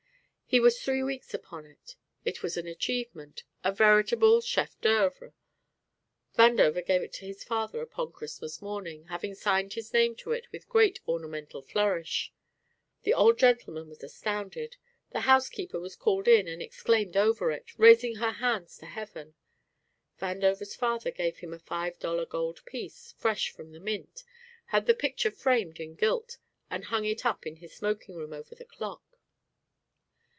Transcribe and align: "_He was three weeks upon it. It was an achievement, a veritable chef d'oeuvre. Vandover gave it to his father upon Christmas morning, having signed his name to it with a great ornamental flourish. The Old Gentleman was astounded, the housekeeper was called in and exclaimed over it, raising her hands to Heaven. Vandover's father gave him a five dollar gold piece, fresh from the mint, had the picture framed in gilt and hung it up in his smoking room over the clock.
"_He 0.53 0.59
was 0.59 0.81
three 0.83 1.01
weeks 1.01 1.33
upon 1.33 1.65
it. 1.65 1.95
It 2.25 2.43
was 2.43 2.57
an 2.57 2.67
achievement, 2.67 3.45
a 3.63 3.71
veritable 3.71 4.41
chef 4.41 4.77
d'oeuvre. 4.81 5.31
Vandover 6.37 6.85
gave 6.85 7.01
it 7.01 7.13
to 7.13 7.25
his 7.25 7.41
father 7.45 7.79
upon 7.79 8.11
Christmas 8.11 8.61
morning, 8.61 9.05
having 9.05 9.33
signed 9.33 9.71
his 9.75 9.93
name 9.93 10.13
to 10.17 10.33
it 10.33 10.51
with 10.51 10.63
a 10.63 10.67
great 10.67 10.99
ornamental 11.07 11.61
flourish. 11.61 12.33
The 13.03 13.13
Old 13.13 13.39
Gentleman 13.39 13.87
was 13.87 14.03
astounded, 14.03 14.75
the 15.11 15.21
housekeeper 15.21 15.79
was 15.79 15.95
called 15.95 16.27
in 16.27 16.49
and 16.49 16.61
exclaimed 16.61 17.15
over 17.15 17.49
it, 17.51 17.71
raising 17.79 18.15
her 18.15 18.31
hands 18.31 18.77
to 18.79 18.87
Heaven. 18.87 19.35
Vandover's 20.19 20.75
father 20.75 21.11
gave 21.11 21.37
him 21.37 21.53
a 21.53 21.59
five 21.59 21.97
dollar 21.97 22.25
gold 22.25 22.59
piece, 22.65 23.13
fresh 23.17 23.51
from 23.51 23.71
the 23.71 23.79
mint, 23.79 24.25
had 24.65 24.85
the 24.85 24.93
picture 24.95 25.31
framed 25.31 25.79
in 25.79 25.95
gilt 25.95 26.39
and 26.69 26.83
hung 26.83 27.05
it 27.05 27.25
up 27.25 27.45
in 27.47 27.55
his 27.55 27.73
smoking 27.73 28.15
room 28.15 28.33
over 28.33 28.53
the 28.53 28.65
clock. 28.65 29.01